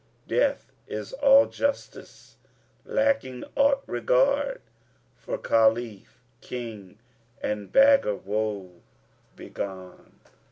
Death 0.27 0.71
is 0.87 1.13
all 1.13 1.45
justest, 1.45 2.37
lacking 2.85 3.43
aught 3.55 3.83
regard 3.85 4.61
* 4.89 5.15
For 5.19 5.37
Caliph 5.37 6.23
king 6.41 6.97
and 7.39 7.71
beggar 7.71 8.15
woe 8.15 8.81
begone.'" 9.35 10.19